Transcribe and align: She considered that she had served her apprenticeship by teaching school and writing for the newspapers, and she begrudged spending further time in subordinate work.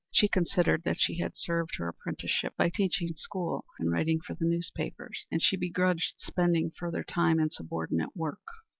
She 0.11 0.27
considered 0.27 0.81
that 0.83 0.99
she 0.99 1.19
had 1.19 1.37
served 1.37 1.75
her 1.77 1.87
apprenticeship 1.89 2.55
by 2.57 2.69
teaching 2.73 3.13
school 3.17 3.65
and 3.77 3.91
writing 3.91 4.19
for 4.19 4.33
the 4.33 4.45
newspapers, 4.45 5.27
and 5.29 5.43
she 5.43 5.55
begrudged 5.57 6.15
spending 6.17 6.71
further 6.71 7.03
time 7.03 7.39
in 7.39 7.51
subordinate 7.51 8.15
work. 8.17 8.41